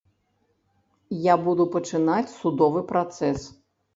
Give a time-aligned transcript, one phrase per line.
[1.25, 3.39] Я буду пачынаць судовы працэс.